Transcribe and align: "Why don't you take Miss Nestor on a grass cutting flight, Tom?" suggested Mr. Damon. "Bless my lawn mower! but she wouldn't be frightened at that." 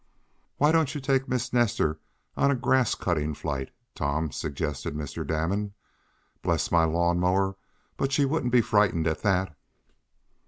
"Why 0.57 0.71
don't 0.71 0.95
you 0.95 0.99
take 0.99 1.29
Miss 1.29 1.53
Nestor 1.53 1.99
on 2.35 2.49
a 2.49 2.55
grass 2.55 2.95
cutting 2.95 3.35
flight, 3.35 3.69
Tom?" 3.93 4.31
suggested 4.31 4.95
Mr. 4.95 5.27
Damon. 5.27 5.75
"Bless 6.41 6.71
my 6.71 6.85
lawn 6.85 7.19
mower! 7.19 7.55
but 7.97 8.11
she 8.11 8.25
wouldn't 8.25 8.51
be 8.51 8.61
frightened 8.61 9.05
at 9.05 9.21
that." 9.21 9.55